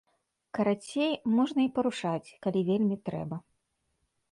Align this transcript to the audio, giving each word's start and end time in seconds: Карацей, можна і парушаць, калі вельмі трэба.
Карацей, 0.57 1.11
можна 1.35 1.67
і 1.67 1.69
парушаць, 1.77 2.33
калі 2.47 2.59
вельмі 2.73 2.95
трэба. 3.11 3.37